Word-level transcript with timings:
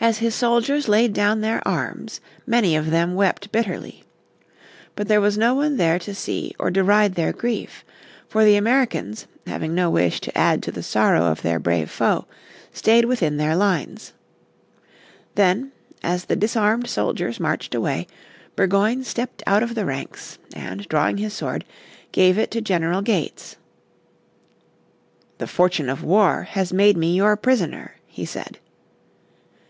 As 0.00 0.18
his 0.18 0.34
soldiers 0.34 0.88
laid 0.88 1.12
down 1.12 1.40
their 1.40 1.66
arms 1.66 2.20
many 2.48 2.74
of 2.74 2.90
them 2.90 3.14
wept 3.14 3.52
bitterly. 3.52 4.02
But 4.96 5.06
there 5.06 5.20
was 5.20 5.38
no 5.38 5.54
one 5.54 5.76
there 5.76 6.00
to 6.00 6.16
see 6.16 6.52
or 6.58 6.68
deride 6.68 7.14
their 7.14 7.32
grief. 7.32 7.84
For 8.28 8.42
the 8.44 8.56
Americans, 8.56 9.28
having 9.46 9.72
no 9.72 9.88
wish 9.90 10.20
to 10.22 10.36
add 10.36 10.64
to 10.64 10.72
the 10.72 10.82
sorrow 10.82 11.26
of 11.26 11.42
their 11.42 11.60
brave 11.60 11.92
foe, 11.92 12.26
stayed 12.72 13.04
within 13.04 13.36
their 13.36 13.54
lines. 13.54 14.12
Then, 15.36 15.70
as 16.02 16.24
the 16.24 16.34
disarmed 16.36 16.88
soldiers 16.90 17.38
marched 17.38 17.72
away, 17.72 18.08
Burgoyne 18.56 19.04
stepped 19.04 19.44
out 19.46 19.62
of 19.62 19.76
the 19.76 19.84
ranks, 19.84 20.38
and, 20.56 20.88
drawing 20.88 21.18
his 21.18 21.34
sword, 21.34 21.64
gave 22.10 22.36
it 22.36 22.50
to 22.50 22.60
General 22.60 23.00
Gates. 23.00 23.54
"The 25.38 25.46
fortune 25.46 25.88
of 25.88 26.02
war 26.02 26.42
has 26.50 26.72
made 26.72 26.96
me 26.96 27.14
your 27.14 27.36
prisoner," 27.36 27.94
he 28.08 28.26
said. 28.26 28.58